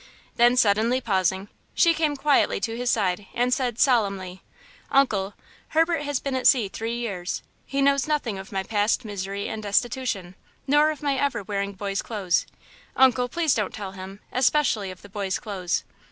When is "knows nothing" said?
7.83-8.39